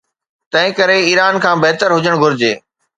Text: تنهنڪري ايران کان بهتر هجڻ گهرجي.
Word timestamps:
تنهنڪري 0.51 0.97
ايران 1.07 1.35
کان 1.45 1.57
بهتر 1.65 1.89
هجڻ 1.95 2.13
گهرجي. 2.23 2.55